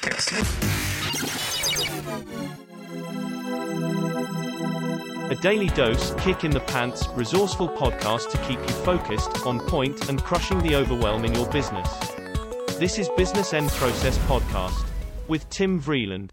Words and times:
podcast. 0.00 0.40
A 5.30 5.34
daily 5.36 5.68
dose, 5.68 6.14
kick 6.18 6.44
in 6.44 6.50
the 6.50 6.60
pants, 6.60 7.06
resourceful 7.14 7.68
podcast 7.68 8.30
to 8.30 8.38
keep 8.38 8.58
you 8.60 8.74
focused, 8.84 9.46
on 9.46 9.60
point, 9.60 10.08
and 10.08 10.22
crushing 10.22 10.58
the 10.60 10.74
overwhelm 10.74 11.24
in 11.24 11.34
your 11.34 11.48
business. 11.50 11.88
This 12.78 12.98
is 12.98 13.08
Business 13.16 13.52
and 13.52 13.68
Process 13.70 14.16
Podcast 14.18 14.86
with 15.28 15.48
Tim 15.50 15.80
Vreeland. 15.80 16.30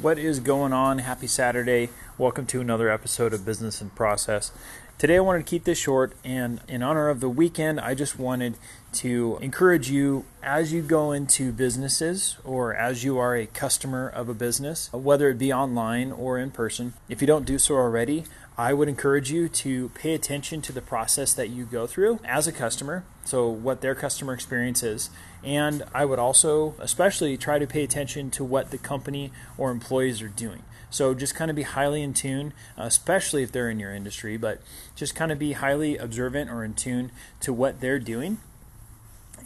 What 0.00 0.16
is 0.16 0.38
going 0.38 0.72
on? 0.72 0.98
Happy 0.98 1.26
Saturday. 1.26 1.88
Welcome 2.16 2.46
to 2.46 2.60
another 2.60 2.88
episode 2.88 3.34
of 3.34 3.44
Business 3.44 3.80
and 3.80 3.92
Process. 3.94 4.52
Today 4.96 5.16
I 5.16 5.20
wanted 5.20 5.46
to 5.46 5.50
keep 5.50 5.64
this 5.64 5.78
short 5.78 6.14
and 6.24 6.60
in 6.68 6.82
honor 6.82 7.08
of 7.08 7.20
the 7.20 7.28
weekend, 7.28 7.80
I 7.80 7.94
just 7.94 8.18
wanted 8.18 8.56
to 8.92 9.38
encourage 9.40 9.90
you 9.90 10.24
as 10.42 10.72
you 10.72 10.82
go 10.82 11.12
into 11.12 11.52
businesses 11.52 12.36
or 12.44 12.74
as 12.74 13.04
you 13.04 13.18
are 13.18 13.36
a 13.36 13.46
customer 13.46 14.08
of 14.08 14.28
a 14.28 14.34
business, 14.34 14.92
whether 14.92 15.28
it 15.28 15.38
be 15.38 15.52
online 15.52 16.10
or 16.12 16.38
in 16.38 16.50
person. 16.50 16.94
If 17.08 17.20
you 17.20 17.26
don't 17.26 17.44
do 17.44 17.58
so 17.58 17.76
already, 17.76 18.24
I 18.56 18.72
would 18.72 18.88
encourage 18.88 19.30
you 19.30 19.48
to 19.48 19.90
pay 19.90 20.14
attention 20.14 20.62
to 20.62 20.72
the 20.72 20.82
process 20.82 21.32
that 21.34 21.50
you 21.50 21.64
go 21.64 21.86
through 21.86 22.18
as 22.24 22.48
a 22.48 22.52
customer, 22.52 23.04
so 23.24 23.48
what 23.48 23.82
their 23.82 23.94
customer 23.94 24.32
experience 24.32 24.82
is. 24.82 25.10
And 25.44 25.84
I 25.94 26.04
would 26.04 26.18
also, 26.18 26.74
especially, 26.80 27.36
try 27.36 27.60
to 27.60 27.68
pay 27.68 27.84
attention 27.84 28.30
to 28.32 28.42
what 28.42 28.72
the 28.72 28.78
company 28.78 29.30
or 29.56 29.70
employees 29.70 30.20
are 30.22 30.28
doing. 30.28 30.64
So 30.90 31.14
just 31.14 31.36
kind 31.36 31.50
of 31.50 31.56
be 31.56 31.62
highly 31.62 32.02
in 32.02 32.14
tune, 32.14 32.52
especially 32.76 33.44
if 33.44 33.52
they're 33.52 33.70
in 33.70 33.78
your 33.78 33.94
industry, 33.94 34.36
but 34.36 34.60
just 34.96 35.14
kind 35.14 35.30
of 35.30 35.38
be 35.38 35.52
highly 35.52 35.96
observant 35.96 36.50
or 36.50 36.64
in 36.64 36.74
tune 36.74 37.12
to 37.40 37.52
what 37.52 37.80
they're 37.80 38.00
doing 38.00 38.38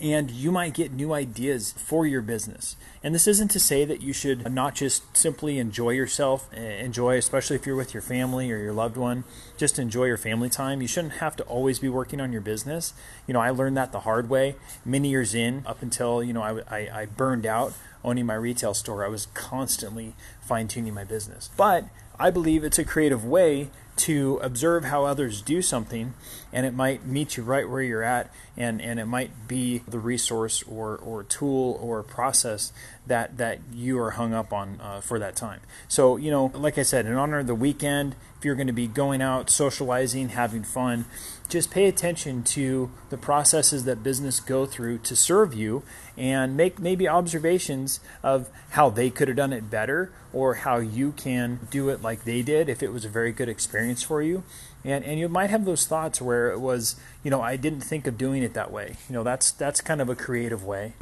and 0.00 0.30
you 0.30 0.50
might 0.50 0.74
get 0.74 0.92
new 0.92 1.12
ideas 1.12 1.72
for 1.72 2.06
your 2.06 2.22
business. 2.22 2.76
And 3.02 3.14
this 3.14 3.26
isn't 3.26 3.50
to 3.52 3.60
say 3.60 3.84
that 3.84 4.00
you 4.00 4.12
should 4.12 4.52
not 4.52 4.74
just 4.74 5.16
simply 5.16 5.58
enjoy 5.58 5.90
yourself, 5.90 6.48
eh, 6.54 6.82
enjoy, 6.82 7.16
especially 7.16 7.56
if 7.56 7.66
you're 7.66 7.76
with 7.76 7.94
your 7.94 8.02
family 8.02 8.50
or 8.50 8.58
your 8.58 8.72
loved 8.72 8.96
one, 8.96 9.24
just 9.56 9.78
enjoy 9.78 10.04
your 10.04 10.16
family 10.16 10.48
time. 10.48 10.82
You 10.82 10.88
shouldn't 10.88 11.14
have 11.14 11.36
to 11.36 11.42
always 11.44 11.78
be 11.78 11.88
working 11.88 12.20
on 12.20 12.32
your 12.32 12.40
business. 12.40 12.94
You 13.26 13.34
know, 13.34 13.40
I 13.40 13.50
learned 13.50 13.76
that 13.76 13.92
the 13.92 14.00
hard 14.00 14.28
way 14.28 14.56
many 14.84 15.10
years 15.10 15.34
in, 15.34 15.62
up 15.66 15.82
until, 15.82 16.22
you 16.22 16.32
know, 16.32 16.42
I, 16.42 16.60
I, 16.70 17.00
I 17.00 17.06
burned 17.06 17.46
out 17.46 17.74
owning 18.04 18.26
my 18.26 18.34
retail 18.34 18.74
store. 18.74 19.04
I 19.04 19.08
was 19.08 19.26
constantly 19.34 20.14
fine 20.40 20.68
tuning 20.68 20.94
my 20.94 21.04
business. 21.04 21.50
But 21.56 21.86
I 22.18 22.30
believe 22.30 22.64
it's 22.64 22.78
a 22.78 22.84
creative 22.84 23.24
way 23.24 23.70
to 23.94 24.38
observe 24.42 24.84
how 24.84 25.04
others 25.04 25.42
do 25.42 25.60
something 25.60 26.14
and 26.52 26.66
it 26.66 26.74
might 26.74 27.06
meet 27.06 27.36
you 27.36 27.42
right 27.42 27.68
where 27.68 27.82
you're 27.82 28.02
at 28.02 28.32
and, 28.56 28.80
and 28.80 28.98
it 28.98 29.06
might 29.06 29.46
be 29.46 29.78
the 29.86 29.98
resource 29.98 30.62
or, 30.64 30.96
or 30.96 31.22
tool 31.22 31.78
or 31.80 32.02
process 32.02 32.72
that, 33.06 33.36
that 33.38 33.58
you 33.72 33.98
are 33.98 34.12
hung 34.12 34.32
up 34.32 34.52
on 34.52 34.78
uh, 34.80 35.00
for 35.00 35.18
that 35.18 35.34
time. 35.34 35.60
So, 35.88 36.16
you 36.16 36.30
know, 36.30 36.52
like 36.54 36.78
I 36.78 36.82
said, 36.82 37.06
in 37.06 37.14
honor 37.14 37.40
of 37.40 37.46
the 37.46 37.54
weekend, 37.54 38.14
if 38.38 38.44
you're 38.44 38.54
going 38.54 38.66
to 38.68 38.72
be 38.72 38.86
going 38.86 39.22
out, 39.22 39.50
socializing, 39.50 40.30
having 40.30 40.62
fun, 40.62 41.04
just 41.48 41.70
pay 41.70 41.86
attention 41.86 42.42
to 42.42 42.90
the 43.10 43.18
processes 43.18 43.84
that 43.84 44.02
business 44.02 44.40
go 44.40 44.66
through 44.66 44.98
to 44.98 45.14
serve 45.14 45.52
you 45.52 45.82
and 46.16 46.56
make 46.56 46.78
maybe 46.78 47.06
observations 47.06 48.00
of 48.22 48.48
how 48.70 48.88
they 48.88 49.10
could 49.10 49.28
have 49.28 49.36
done 49.36 49.52
it 49.52 49.70
better 49.70 50.12
or 50.32 50.54
how 50.54 50.78
you 50.78 51.12
can 51.12 51.60
do 51.70 51.88
it 51.88 52.02
like 52.02 52.24
they 52.24 52.42
did 52.42 52.68
if 52.68 52.82
it 52.82 52.92
was 52.92 53.04
a 53.04 53.08
very 53.08 53.32
good 53.32 53.48
experience 53.48 54.02
for 54.02 54.22
you. 54.22 54.42
And 54.84 55.04
and 55.04 55.20
you 55.20 55.28
might 55.28 55.50
have 55.50 55.64
those 55.64 55.86
thoughts 55.86 56.20
where 56.20 56.50
it 56.50 56.58
was 56.58 56.96
you 57.22 57.30
know 57.30 57.40
I 57.40 57.56
didn't 57.56 57.82
think 57.82 58.06
of 58.06 58.18
doing 58.18 58.42
it 58.42 58.54
that 58.54 58.72
way. 58.72 58.96
You 59.08 59.14
know 59.14 59.22
that's 59.22 59.52
that's 59.52 59.80
kind 59.80 60.00
of 60.00 60.08
a 60.08 60.16
creative 60.16 60.64
way 60.64 60.94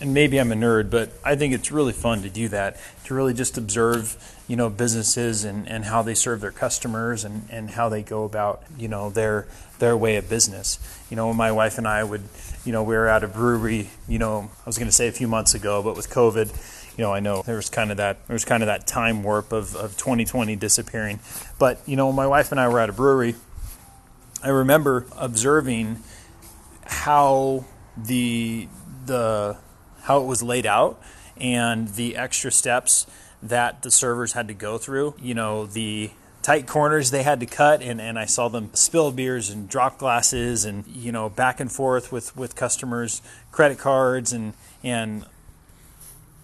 and 0.00 0.14
maybe 0.14 0.38
I'm 0.38 0.50
a 0.50 0.54
nerd, 0.54 0.90
but 0.90 1.12
I 1.22 1.36
think 1.36 1.52
it's 1.52 1.70
really 1.70 1.92
fun 1.92 2.22
to 2.22 2.30
do 2.30 2.48
that, 2.48 2.78
to 3.04 3.14
really 3.14 3.34
just 3.34 3.58
observe, 3.58 4.16
you 4.48 4.56
know, 4.56 4.70
businesses 4.70 5.44
and, 5.44 5.68
and 5.68 5.84
how 5.84 6.02
they 6.02 6.14
serve 6.14 6.40
their 6.40 6.50
customers 6.50 7.24
and, 7.24 7.46
and 7.50 7.70
how 7.70 7.88
they 7.90 8.02
go 8.02 8.24
about, 8.24 8.62
you 8.78 8.88
know, 8.88 9.10
their 9.10 9.46
their 9.78 9.96
way 9.96 10.16
of 10.16 10.28
business. 10.28 10.78
You 11.10 11.16
know, 11.16 11.32
my 11.34 11.52
wife 11.52 11.78
and 11.78 11.86
I 11.86 12.04
would, 12.04 12.22
you 12.64 12.72
know, 12.72 12.82
we 12.82 12.94
were 12.94 13.08
at 13.08 13.24
a 13.24 13.28
brewery, 13.28 13.90
you 14.08 14.18
know, 14.18 14.50
I 14.64 14.68
was 14.68 14.78
going 14.78 14.88
to 14.88 14.94
say 14.94 15.08
a 15.08 15.12
few 15.12 15.28
months 15.28 15.54
ago, 15.54 15.82
but 15.82 15.96
with 15.96 16.08
COVID, 16.10 16.96
you 16.96 17.04
know, 17.04 17.12
I 17.12 17.20
know 17.20 17.42
there 17.42 17.56
was 17.56 17.70
kind 17.70 17.90
of 17.90 17.96
that 17.98 18.26
there 18.26 18.34
was 18.34 18.44
kind 18.44 18.62
of 18.62 18.68
that 18.68 18.86
time 18.86 19.22
warp 19.22 19.52
of, 19.52 19.74
of 19.76 19.96
2020 19.96 20.56
disappearing. 20.56 21.20
But, 21.58 21.80
you 21.86 21.96
know, 21.96 22.12
my 22.12 22.26
wife 22.26 22.52
and 22.52 22.60
I 22.60 22.68
were 22.68 22.80
at 22.80 22.88
a 22.88 22.92
brewery. 22.92 23.34
I 24.42 24.48
remember 24.48 25.06
observing 25.16 25.98
how 26.86 27.66
the 27.96 28.68
the 29.06 29.56
how 30.10 30.20
it 30.20 30.26
was 30.26 30.42
laid 30.42 30.66
out 30.66 31.00
and 31.36 31.86
the 31.90 32.16
extra 32.16 32.50
steps 32.50 33.06
that 33.40 33.82
the 33.82 33.90
servers 33.92 34.32
had 34.32 34.48
to 34.48 34.54
go 34.54 34.76
through. 34.76 35.14
You 35.22 35.34
know, 35.34 35.66
the 35.66 36.10
tight 36.42 36.66
corners 36.66 37.12
they 37.12 37.22
had 37.22 37.38
to 37.38 37.46
cut 37.46 37.80
and, 37.80 38.00
and 38.00 38.18
I 38.18 38.24
saw 38.24 38.48
them 38.48 38.70
spill 38.74 39.12
beers 39.12 39.50
and 39.50 39.68
drop 39.68 39.98
glasses 39.98 40.64
and 40.64 40.84
you 40.88 41.12
know 41.12 41.28
back 41.28 41.60
and 41.60 41.70
forth 41.70 42.10
with, 42.10 42.36
with 42.36 42.56
customers 42.56 43.22
credit 43.52 43.78
cards 43.78 44.32
and 44.32 44.54
and 44.82 45.26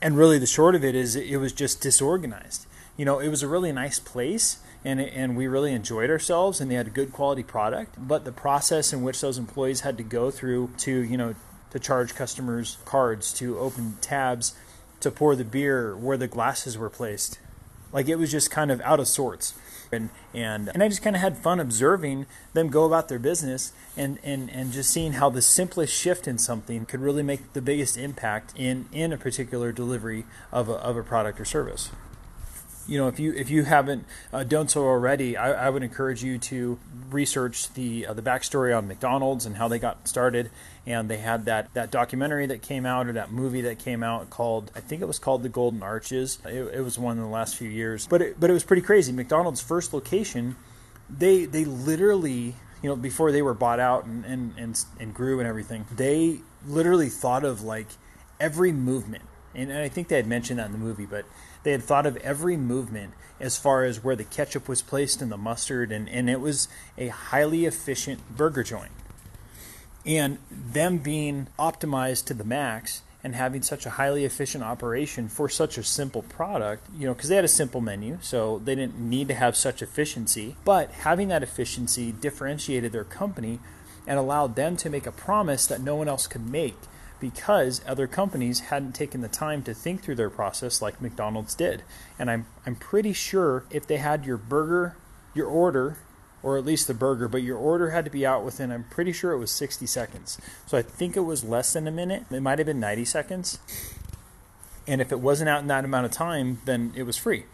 and 0.01 0.17
really 0.17 0.39
the 0.39 0.47
short 0.47 0.75
of 0.75 0.85
it 0.85 0.95
is 0.95 1.17
it 1.17 1.39
was 1.39 1.53
just 1.53 1.81
disorganized 1.81 2.67
you 2.99 3.07
know 3.07 3.19
it 3.21 3.31
was 3.31 3.43
a 3.43 3.49
really 3.49 3.73
nice 3.73 3.99
place 3.99 4.59
and, 4.85 5.01
and 5.01 5.35
we 5.35 5.47
really 5.47 5.73
enjoyed 5.73 6.11
ourselves 6.11 6.61
and 6.61 6.71
they 6.71 6.75
had 6.75 6.87
a 6.87 6.91
good 6.91 7.11
quality 7.11 7.43
product 7.43 7.95
but 7.97 8.27
the 8.27 8.33
process 8.33 8.93
in 8.93 9.03
which 9.03 9.23
those 9.23 9.39
employees 9.39 9.81
had 9.81 9.97
to 9.97 10.03
go 10.03 10.31
through 10.31 10.71
to 10.77 10.93
you 10.93 11.17
know 11.17 11.35
to 11.71 11.79
charge 11.79 12.15
customers 12.15 12.79
cards, 12.85 13.33
to 13.35 13.59
open 13.59 13.99
tabs, 14.01 14.55
to 15.01 15.11
pour 15.11 15.37
the 15.37 15.45
beer, 15.45 15.97
where 15.97 16.17
the 16.17 16.29
glasses 16.29 16.79
were 16.79 16.91
placed. 16.91 17.39
Like 17.93 18.09
it 18.09 18.17
was 18.17 18.31
just 18.31 18.51
kind 18.51 18.71
of 18.71 18.81
out 18.83 19.01
of 19.01 19.09
sorts. 19.09 19.55
And 19.93 20.11
and, 20.35 20.69
and 20.69 20.83
I 20.83 20.89
just 20.89 21.03
kind 21.03 21.15
of 21.15 21.23
had 21.23 21.39
fun 21.39 21.61
observing 21.61 22.27
them 22.53 22.69
go 22.69 22.85
about 22.85 23.09
their 23.09 23.19
business 23.19 23.73
and, 23.97 24.19
and, 24.25 24.51
and 24.51 24.73
just 24.73 24.91
seeing 24.91 25.13
how 25.13 25.31
the 25.31 25.41
simplest 25.41 25.95
shift 25.95 26.27
in 26.27 26.39
something 26.39 26.87
could 26.87 27.01
really 27.01 27.23
make 27.23 27.53
the 27.53 27.63
biggest 27.63 27.97
impact 27.97 28.53
in, 28.57 28.87
in 28.93 29.13
a 29.13 29.17
particular 29.17 29.73
delivery 29.73 30.25
of 30.51 30.69
a, 30.69 30.73
of 30.73 30.97
a 30.97 31.03
product 31.03 31.41
or 31.41 31.45
service 31.45 31.91
you 32.87 32.99
know, 32.99 33.09
if 33.09 33.19
you 33.19 33.33
if 33.33 33.51
you 33.51 33.65
haven't 33.65 34.07
uh, 34.33 34.45
done 34.45 34.69
so 34.69 34.85
already, 34.85 35.37
I, 35.37 35.67
I, 35.67 35.71
would 35.71 35.83
encourage 35.83 36.23
you 36.23 36.39
to 36.39 36.79
research 37.11 37.73
the 37.75 38.07
uh, 38.07 38.15
the 38.15 38.23
backstory 38.23 38.77
on 38.77 38.87
McDonald's 38.87 39.47
and 39.47 39.57
how 39.57 39.69
they 39.69 39.79
got 39.79 40.07
started. 40.07 40.51
And 40.87 41.09
they 41.11 41.19
had 41.19 41.47
that 41.47 41.73
that 41.75 41.91
documentary 41.91 42.47
that 42.47 42.63
came 42.63 42.87
out 42.87 43.09
or 43.09 43.13
that 43.15 43.33
movie 43.33 43.61
that 43.63 43.79
came 43.79 44.03
out 44.03 44.31
called 44.31 44.71
I 44.75 44.81
think 44.81 45.03
it 45.03 45.07
was 45.07 45.19
called 45.19 45.43
The 45.43 45.49
Golden 45.49 45.83
Arches. 45.83 46.39
It, 46.45 46.75
it 46.75 46.81
was 46.83 46.99
one 46.99 47.17
in 47.17 47.23
the 47.23 47.29
last 47.29 47.57
few 47.57 47.69
years, 47.69 48.07
but 48.07 48.23
it, 48.23 48.41
but 48.41 48.51
it 48.51 48.53
was 48.53 48.65
pretty 48.65 48.83
crazy. 48.83 49.13
McDonald's 49.13 49.61
first 49.61 49.93
location, 49.93 50.57
they 51.11 51.45
they 51.45 51.65
literally 51.65 52.55
you 52.83 52.89
know 52.89 52.97
before 52.97 53.33
they 53.33 53.43
were 53.43 53.55
bought 53.55 53.81
out 53.81 54.05
and 54.05 54.25
and 54.25 54.55
and, 54.57 54.85
and 55.01 55.15
grew 55.15 55.41
and 55.41 55.49
everything, 55.49 55.87
they 55.95 56.41
literally 56.67 57.09
thought 57.09 57.45
of 57.45 57.63
like 57.63 57.89
every 58.39 58.73
movement. 58.73 59.25
And, 59.55 59.71
and 59.71 59.81
I 59.81 59.89
think 59.89 60.09
they 60.09 60.17
had 60.17 60.27
mentioned 60.27 60.59
that 60.59 60.67
in 60.67 60.73
the 60.73 60.79
movie, 60.79 61.07
but 61.07 61.25
they 61.67 61.73
had 61.73 61.83
thought 61.83 62.07
of 62.07 62.17
every 62.19 62.57
movement 62.57 63.13
as 63.41 63.59
far 63.59 63.83
as 63.83 64.03
where 64.03 64.15
the 64.15 64.23
ketchup 64.23 64.69
was 64.69 64.83
placed 64.83 65.21
and 65.21 65.33
the 65.33 65.37
mustard, 65.37 65.91
and, 65.91 66.09
and 66.09 66.31
it 66.31 66.41
was 66.41 66.69
a 66.97 67.09
highly 67.09 67.67
efficient 67.67 68.21
burger 68.37 68.63
joint. 68.63 68.93
And 70.07 70.39
them 70.49 70.99
being 70.99 71.49
optimized 71.59 72.27
to 72.27 72.35
the 72.35 72.45
max 72.45 73.03
and 73.25 73.35
having 73.35 73.63
such 73.63 73.85
a 73.85 73.91
highly 73.91 74.25
efficient 74.25 74.63
operation 74.63 75.29
for 75.29 75.49
such 75.49 75.77
a 75.77 75.83
simple 75.83 76.23
product, 76.23 76.87
you 76.97 77.05
know, 77.05 77.15
because 77.15 77.29
they 77.29 77.35
had 77.35 77.45
a 77.45 77.49
simple 77.49 77.81
menu, 77.81 78.19
so 78.23 78.61
they 78.65 78.77
didn't 78.77 79.01
need 79.01 79.27
to 79.27 79.35
have 79.35 79.57
such 79.57 79.83
efficiency, 79.83 80.55
but 80.65 80.93
having 80.93 81.27
that 81.27 81.43
efficiency 81.43 82.13
differentiated 82.13 82.93
their 82.93 83.03
company 83.03 83.59
and 84.07 84.21
allowed 84.21 84.55
them 84.55 84.77
to 84.77 84.89
make 84.89 85.05
a 85.05 85.11
promise 85.11 85.67
that 85.67 85.81
no 85.81 85.97
one 85.97 86.07
else 86.07 86.29
could 86.29 86.49
make 86.49 86.77
because 87.21 87.81
other 87.87 88.07
companies 88.07 88.61
hadn't 88.61 88.93
taken 88.93 89.21
the 89.21 89.29
time 89.29 89.63
to 89.63 89.75
think 89.75 90.03
through 90.03 90.17
their 90.17 90.31
process 90.31 90.83
like 90.83 91.01
McDonald's 91.01 91.55
did. 91.55 91.83
And 92.19 92.31
I'm 92.31 92.47
I'm 92.65 92.77
pretty 92.77 93.13
sure 93.13 93.65
if 93.71 93.87
they 93.87 93.97
had 93.97 94.27
your 94.27 94.37
burger, 94.37 94.97
your 95.35 95.47
order, 95.47 95.99
or 96.43 96.59
at 96.59 96.65
least 96.65 96.87
the 96.87 96.95
burger, 96.95 97.29
but 97.29 97.43
your 97.43 97.57
order 97.57 97.91
had 97.91 98.05
to 98.05 98.11
be 98.11 98.27
out 98.27 98.45
within 98.45 98.71
I'm 98.71 98.85
pretty 98.85 99.13
sure 99.13 99.33
it 99.33 99.39
was 99.39 99.51
60 99.51 99.87
seconds. 99.87 100.39
So 100.67 100.77
I 100.77 100.83
think 100.83 101.17
it 101.17 101.21
was 101.21 101.43
less 101.43 101.73
than 101.73 101.87
a 101.87 101.93
minute. 101.93 102.25
It 102.31 102.41
might 102.41 102.59
have 102.59 102.67
been 102.67 102.81
90 102.81 103.05
seconds. 103.05 103.59
And 104.87 105.01
if 105.01 105.11
it 105.11 105.21
wasn't 105.21 105.49
out 105.49 105.61
in 105.61 105.67
that 105.69 105.85
amount 105.85 106.07
of 106.07 106.13
time, 106.13 106.61
then 106.65 106.93
it 106.95 107.03
was 107.03 107.17
free. 107.17 107.45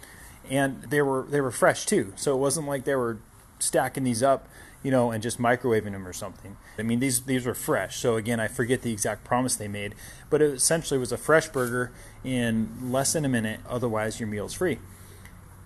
And 0.51 0.83
they 0.83 1.01
were 1.01 1.25
they 1.29 1.41
were 1.41 1.53
fresh 1.53 1.87
too. 1.87 2.13
So 2.17 2.35
it 2.35 2.39
wasn't 2.39 2.67
like 2.67 2.85
they 2.85 2.97
were 2.97 3.19
stacking 3.59 4.05
these 4.05 4.23
up 4.23 4.49
you 4.83 4.91
know, 4.91 5.11
and 5.11 5.23
just 5.23 5.39
microwaving 5.39 5.93
them 5.93 6.07
or 6.07 6.13
something. 6.13 6.57
I 6.79 6.83
mean, 6.83 7.01
these 7.01 7.23
these 7.23 7.47
were 7.47 7.55
fresh. 7.55 7.97
So 7.99 8.17
again, 8.17 8.41
I 8.41 8.49
forget 8.49 8.83
the 8.83 8.93
exact 8.93 9.25
promise 9.25 9.57
they 9.57 9.69
made, 9.69 9.95
but 10.31 10.43
it 10.43 10.53
essentially 10.53 10.99
was 10.99 11.13
a 11.13 11.17
fresh 11.17 11.49
burger 11.49 11.93
in 12.25 12.91
less 12.93 13.13
than 13.13 13.25
a 13.25 13.29
minute. 13.29 13.61
Otherwise, 13.69 14.21
your 14.21 14.29
meal's 14.29 14.55
free. 14.55 14.79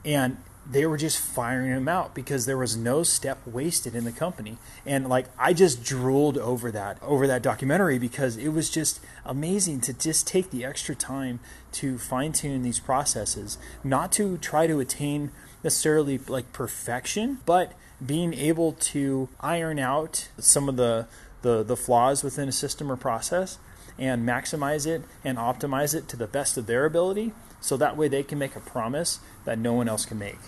And 0.05 0.37
they 0.69 0.85
were 0.87 0.97
just 0.97 1.19
firing 1.19 1.71
him 1.71 1.89
out 1.89 2.15
because 2.15 2.45
there 2.45 2.57
was 2.57 2.77
no 2.77 3.03
step 3.03 3.39
wasted 3.47 3.95
in 3.95 4.05
the 4.05 4.13
company. 4.13 4.59
And 4.85 5.09
like 5.09 5.27
I 5.39 5.53
just 5.53 5.85
drooled 5.85 6.37
over 6.39 6.71
that 6.73 6.99
over 7.03 7.27
that 7.27 7.43
documentary 7.43 7.99
because 7.99 8.37
it 8.37 8.49
was 8.49 8.69
just 8.69 9.01
amazing 9.25 9.81
to 9.83 9.93
just 9.93 10.27
take 10.27 10.51
the 10.51 10.65
extra 10.65 10.95
time 10.95 11.41
to 11.73 11.99
fine 11.99 12.33
tune 12.33 12.63
these 12.63 12.81
processes, 12.81 13.59
not 13.85 14.11
to 14.13 14.39
try 14.39 14.67
to 14.67 14.81
attain 14.81 15.31
necessarily 15.63 16.19
like 16.19 16.53
perfection, 16.53 17.39
but 17.47 17.73
being 18.05 18.35
able 18.35 18.73
to 18.73 19.29
iron 19.41 19.79
out 19.79 20.29
some 20.39 20.69
of 20.69 20.77
the 20.77 21.07
the, 21.43 21.63
the 21.63 21.77
flaws 21.77 22.25
within 22.25 22.49
a 22.49 22.53
system 22.53 22.91
or 22.91 22.97
process 22.97 23.59
and 23.99 24.29
maximize 24.29 24.87
it 24.87 25.03
and 25.25 25.39
optimize 25.39 25.95
it 25.95 26.09
to 26.09 26.17
the 26.17 26.27
best 26.27 26.57
of 26.57 26.67
their 26.67 26.85
ability 26.85 27.33
so 27.61 27.77
that 27.77 27.97
way 27.97 28.09
they 28.09 28.23
can 28.23 28.39
make 28.39 28.57
a 28.57 28.61
promise 28.61 29.21
that 29.45 29.59
no 29.59 29.73
one 29.73 29.89
else 29.89 30.05
can 30.05 30.19
make. 30.19 30.39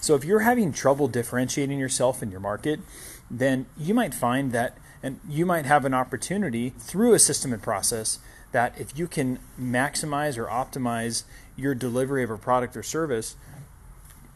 So 0.00 0.14
if 0.14 0.24
you're 0.24 0.40
having 0.40 0.72
trouble 0.72 1.08
differentiating 1.08 1.78
yourself 1.78 2.22
in 2.22 2.30
your 2.30 2.40
market, 2.40 2.80
then 3.30 3.66
you 3.76 3.92
might 3.92 4.14
find 4.14 4.52
that 4.52 4.78
and 5.02 5.20
you 5.28 5.44
might 5.44 5.66
have 5.66 5.84
an 5.84 5.94
opportunity 5.94 6.70
through 6.70 7.12
a 7.12 7.18
system 7.18 7.52
and 7.52 7.62
process 7.62 8.18
that 8.52 8.78
if 8.78 8.98
you 8.98 9.06
can 9.06 9.38
maximize 9.60 10.38
or 10.38 10.46
optimize 10.46 11.24
your 11.56 11.74
delivery 11.74 12.22
of 12.22 12.30
a 12.30 12.38
product 12.38 12.76
or 12.76 12.82
service, 12.82 13.36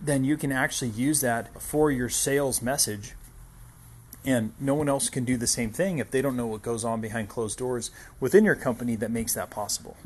then 0.01 0.25
you 0.25 0.37
can 0.37 0.53
actually 0.53 0.91
use 0.91 1.21
that 1.21 1.61
for 1.61 1.91
your 1.91 2.09
sales 2.09 2.61
message 2.63 3.15
and 4.25 4.53
no 4.61 4.75
one 4.75 4.89
else 4.89 5.09
can 5.09 5.25
do 5.25 5.37
the 5.37 5.47
same 5.47 5.71
thing 5.71 5.99
if 5.99 6.11
they 6.11 6.23
don't 6.23 6.37
know 6.37 6.47
what 6.47 6.63
goes 6.63 6.85
on 6.85 7.01
behind 7.01 7.29
closed 7.29 7.59
doors 7.59 7.91
within 8.19 8.45
your 8.45 8.55
company 8.55 8.97
that 8.97 9.11
makes 9.11 9.35
that 9.35 9.51
possible. 9.51 9.97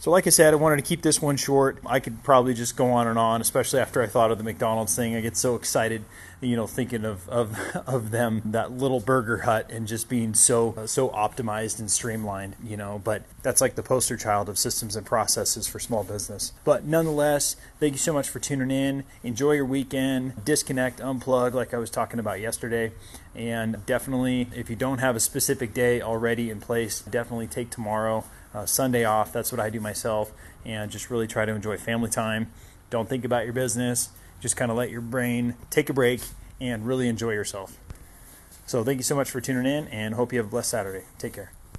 So, 0.00 0.10
like 0.10 0.26
I 0.26 0.30
said, 0.30 0.54
I 0.54 0.56
wanted 0.56 0.76
to 0.76 0.82
keep 0.82 1.02
this 1.02 1.20
one 1.20 1.36
short. 1.36 1.78
I 1.84 2.00
could 2.00 2.22
probably 2.22 2.54
just 2.54 2.74
go 2.74 2.90
on 2.90 3.06
and 3.06 3.18
on, 3.18 3.42
especially 3.42 3.80
after 3.80 4.00
I 4.00 4.06
thought 4.06 4.30
of 4.30 4.38
the 4.38 4.44
McDonald's 4.44 4.96
thing. 4.96 5.14
I 5.14 5.20
get 5.20 5.36
so 5.36 5.56
excited, 5.56 6.06
you 6.40 6.56
know, 6.56 6.66
thinking 6.66 7.04
of 7.04 7.28
of, 7.28 7.54
of 7.86 8.10
them, 8.10 8.40
that 8.46 8.72
little 8.72 9.00
burger 9.00 9.42
hut, 9.42 9.68
and 9.70 9.86
just 9.86 10.08
being 10.08 10.32
so 10.32 10.74
so 10.86 11.10
optimized 11.10 11.80
and 11.80 11.90
streamlined, 11.90 12.56
you 12.64 12.78
know. 12.78 13.02
But 13.04 13.24
that's 13.42 13.60
like 13.60 13.74
the 13.74 13.82
poster 13.82 14.16
child 14.16 14.48
of 14.48 14.56
systems 14.56 14.96
and 14.96 15.04
processes 15.04 15.68
for 15.68 15.78
small 15.78 16.02
business. 16.02 16.54
But 16.64 16.86
nonetheless, 16.86 17.56
thank 17.78 17.92
you 17.92 17.98
so 17.98 18.14
much 18.14 18.30
for 18.30 18.38
tuning 18.38 18.70
in. 18.70 19.04
Enjoy 19.22 19.52
your 19.52 19.66
weekend. 19.66 20.46
Disconnect, 20.46 21.00
unplug, 21.00 21.52
like 21.52 21.74
I 21.74 21.78
was 21.78 21.90
talking 21.90 22.18
about 22.18 22.40
yesterday. 22.40 22.92
And 23.34 23.84
definitely, 23.84 24.48
if 24.56 24.70
you 24.70 24.76
don't 24.76 24.98
have 24.98 25.14
a 25.14 25.20
specific 25.20 25.74
day 25.74 26.00
already 26.00 26.48
in 26.48 26.58
place, 26.58 27.02
definitely 27.02 27.48
take 27.48 27.68
tomorrow 27.68 28.24
uh, 28.54 28.66
Sunday 28.66 29.04
off. 29.04 29.32
That's 29.32 29.52
what 29.52 29.60
I 29.60 29.70
do 29.70 29.80
myself, 29.80 30.32
and 30.64 30.90
just 30.90 31.10
really 31.10 31.26
try 31.26 31.44
to 31.44 31.52
enjoy 31.52 31.76
family 31.76 32.10
time. 32.10 32.52
Don't 32.90 33.08
think 33.08 33.24
about 33.24 33.44
your 33.44 33.52
business. 33.52 34.10
Just 34.40 34.56
kind 34.56 34.70
of 34.70 34.76
let 34.76 34.90
your 34.90 35.00
brain 35.00 35.54
take 35.68 35.90
a 35.90 35.92
break 35.92 36.20
and 36.60 36.86
really 36.86 37.08
enjoy 37.08 37.32
yourself. 37.32 37.76
So, 38.66 38.84
thank 38.84 38.98
you 38.98 39.04
so 39.04 39.16
much 39.16 39.30
for 39.30 39.40
tuning 39.40 39.70
in, 39.70 39.88
and 39.88 40.14
hope 40.14 40.32
you 40.32 40.38
have 40.38 40.46
a 40.46 40.50
blessed 40.50 40.70
Saturday. 40.70 41.04
Take 41.18 41.34
care. 41.34 41.59